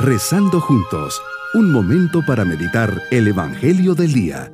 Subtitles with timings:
[0.00, 1.20] Rezando juntos,
[1.54, 4.52] un momento para meditar el Evangelio del Día.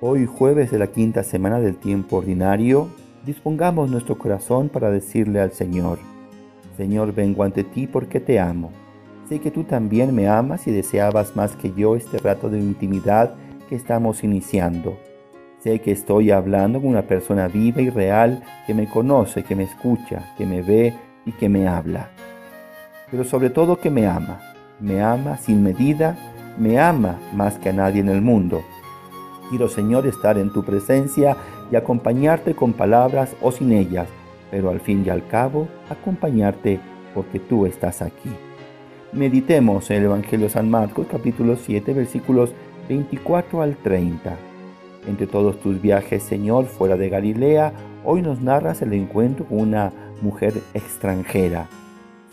[0.00, 2.88] Hoy jueves de la quinta semana del tiempo ordinario,
[3.26, 5.98] dispongamos nuestro corazón para decirle al Señor,
[6.78, 8.72] Señor, vengo ante ti porque te amo.
[9.28, 13.34] Sé que tú también me amas y deseabas más que yo este rato de intimidad
[13.68, 14.96] que estamos iniciando.
[15.60, 19.64] Sé que estoy hablando con una persona viva y real que me conoce, que me
[19.64, 20.94] escucha, que me ve
[21.26, 22.10] y que me habla.
[23.10, 24.40] Pero sobre todo que me ama.
[24.78, 26.16] Me ama sin medida,
[26.56, 28.62] me ama más que a nadie en el mundo.
[29.50, 31.36] Quiero, Señor, estar en tu presencia
[31.72, 34.06] y acompañarte con palabras o sin ellas,
[34.52, 36.78] pero al fin y al cabo acompañarte
[37.14, 38.30] porque tú estás aquí.
[39.12, 42.52] Meditemos en el Evangelio de San Marcos capítulo 7 versículos
[42.88, 44.47] 24 al 30.
[45.08, 47.72] Entre todos tus viajes, Señor, fuera de Galilea,
[48.04, 51.66] hoy nos narras el encuentro con una mujer extranjera,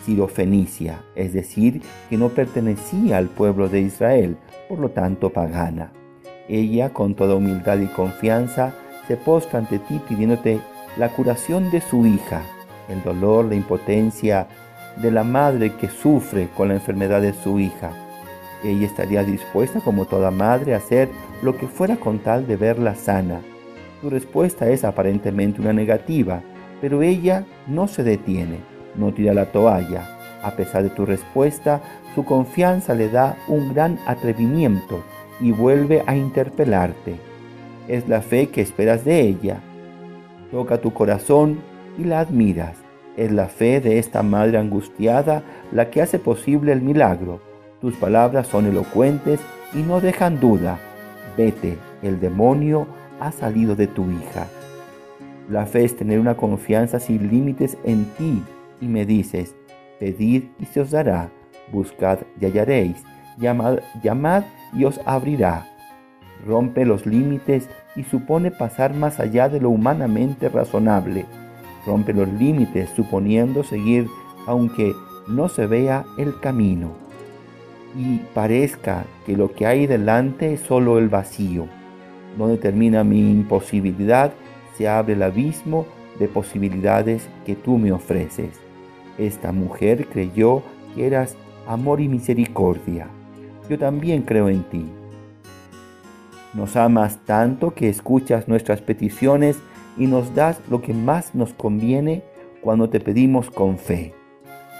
[0.04, 4.36] sirofenicia, es decir, que no pertenecía al pueblo de Israel,
[4.68, 5.94] por lo tanto pagana.
[6.50, 8.74] Ella, con toda humildad y confianza,
[9.08, 10.60] se postra ante ti pidiéndote
[10.98, 12.42] la curación de su hija,
[12.90, 14.50] el dolor, la impotencia
[15.02, 18.05] de la madre que sufre con la enfermedad de su hija.
[18.64, 21.10] Ella estaría dispuesta, como toda madre, a hacer
[21.42, 23.42] lo que fuera con tal de verla sana.
[24.02, 26.42] Tu respuesta es aparentemente una negativa,
[26.82, 28.60] pero ella no se detiene,
[28.96, 30.18] no tira la toalla.
[30.44, 31.82] A pesar de tu respuesta,
[32.14, 35.04] su confianza le da un gran atrevimiento
[35.40, 37.16] y vuelve a interpelarte.
[37.88, 39.60] Es la fe que esperas de ella.
[40.52, 41.60] Toca tu corazón
[41.98, 42.78] y la admiras.
[43.18, 47.40] Es la fe de esta madre angustiada la que hace posible el milagro.
[47.86, 49.40] Tus palabras son elocuentes
[49.72, 50.80] y no dejan duda.
[51.38, 52.88] Vete, el demonio
[53.20, 54.48] ha salido de tu hija.
[55.52, 58.42] La fe es tener una confianza sin límites en ti
[58.82, 59.56] y me dices,
[60.00, 61.30] pedid y se os dará,
[61.72, 63.04] buscad y hallaréis,
[63.38, 65.68] llamad, llamad y os abrirá.
[66.44, 71.28] Rompe los límites y supone pasar más allá de lo humanamente razonable
[71.86, 74.08] rompe los límites suponiendo seguir
[74.48, 74.92] aunque
[75.28, 77.05] no se vea el camino
[77.96, 81.68] y parezca que lo que hay delante es solo el vacío.
[82.38, 84.34] Donde termina mi imposibilidad,
[84.78, 85.86] se abre el abismo
[86.20, 88.60] de posibilidades que tú me ofreces.
[89.18, 90.62] Esta mujer creyó
[90.94, 91.36] que eras
[91.68, 93.08] amor y misericordia.
[93.70, 94.86] Yo también creo en ti.
[96.54, 99.58] Nos amas tanto que escuchas nuestras peticiones
[99.98, 102.24] y nos das lo que más nos conviene
[102.62, 104.14] cuando te pedimos con fe.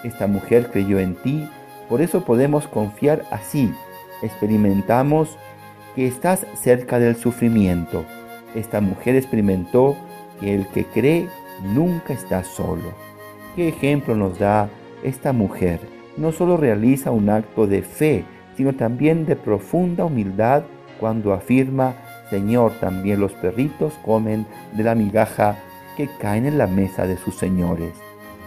[0.04, 1.48] Esta mujer creyó en ti,
[1.90, 3.74] por eso podemos confiar así.
[4.22, 5.38] Experimentamos
[5.96, 8.06] que estás cerca del sufrimiento.
[8.54, 9.96] Esta mujer experimentó
[10.40, 11.28] que el que cree
[11.74, 12.94] nunca está solo.
[13.56, 14.70] ¿Qué ejemplo nos da
[15.04, 15.80] esta mujer?
[16.18, 18.26] No solo realiza un acto de fe,
[18.56, 20.64] sino también de profunda humildad
[21.00, 21.96] cuando afirma
[22.30, 25.58] Señor, también los perritos comen de la migaja
[25.96, 27.94] que caen en la mesa de sus señores.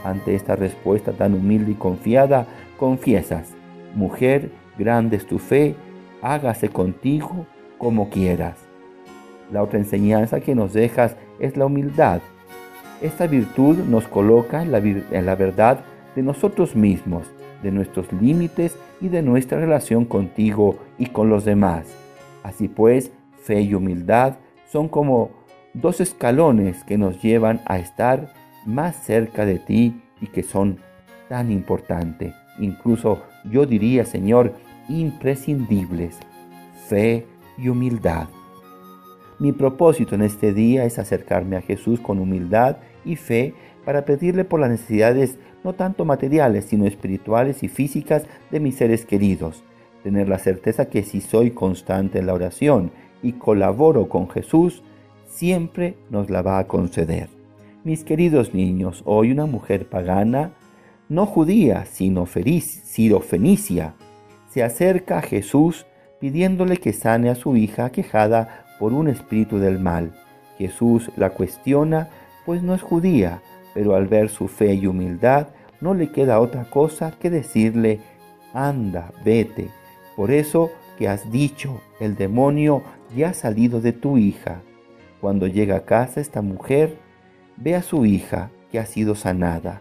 [0.05, 2.47] Ante esta respuesta tan humilde y confiada,
[2.79, 3.53] confiesas,
[3.95, 5.75] mujer, grande es tu fe,
[6.23, 7.45] hágase contigo
[7.77, 8.57] como quieras.
[9.53, 12.21] La otra enseñanza que nos dejas es la humildad.
[13.03, 15.81] Esta virtud nos coloca en la, en la verdad
[16.17, 17.27] de nosotros mismos,
[17.63, 21.87] de nuestros límites y de nuestra relación contigo y con los demás.
[22.43, 23.13] Así pues,
[23.43, 24.37] fe y humildad
[24.71, 25.31] son como
[25.75, 28.33] dos escalones que nos llevan a estar
[28.67, 30.79] más cerca de ti y que son
[31.29, 32.35] tan importantes.
[32.59, 34.55] Incluso yo diría, Señor,
[34.89, 36.19] imprescindibles.
[36.89, 37.27] Fe
[37.57, 38.29] y humildad.
[39.39, 43.55] Mi propósito en este día es acercarme a Jesús con humildad y fe
[43.85, 49.05] para pedirle por las necesidades no tanto materiales, sino espirituales y físicas de mis seres
[49.05, 49.63] queridos.
[50.03, 52.91] Tener la certeza que si soy constante en la oración
[53.23, 54.83] y colaboro con Jesús,
[55.27, 57.29] siempre nos la va a conceder.
[57.85, 60.53] Mis queridos niños, hoy una mujer pagana,
[61.09, 63.95] no judía, sino fenicia,
[64.51, 65.87] se acerca a Jesús
[66.21, 70.13] pidiéndole que sane a su hija quejada por un espíritu del mal.
[70.59, 72.09] Jesús la cuestiona,
[72.45, 73.43] pues no es judía,
[73.75, 75.49] pero al ver su fe y humildad,
[75.81, 78.01] no le queda otra cosa que decirle,
[78.53, 79.69] anda, vete.
[80.17, 82.83] Por eso que has dicho, el demonio
[83.17, 84.63] ya ha salido de tu hija.
[85.21, 86.99] Cuando llega a casa esta mujer,
[87.57, 89.81] ve a su hija que ha sido sanada.